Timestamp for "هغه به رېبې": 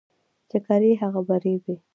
1.01-1.75